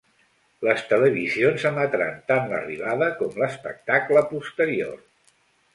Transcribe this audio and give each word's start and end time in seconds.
Les 0.67 0.79
televisions 0.93 1.65
emetran 1.71 2.17
tant 2.33 2.49
l’arribada 2.53 3.11
com 3.21 3.39
l’espectacle 3.45 4.27
posterior. 4.35 4.99